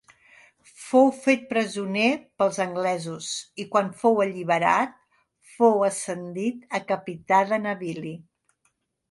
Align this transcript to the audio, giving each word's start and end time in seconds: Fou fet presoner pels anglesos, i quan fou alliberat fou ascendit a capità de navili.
Fou 0.83 1.09
fet 1.25 1.43
presoner 1.51 2.07
pels 2.41 2.57
anglesos, 2.65 3.27
i 3.65 3.67
quan 3.75 3.93
fou 4.01 4.17
alliberat 4.25 4.97
fou 5.59 5.87
ascendit 5.91 6.67
a 6.81 6.83
capità 6.95 7.45
de 7.53 7.63
navili. 7.69 8.17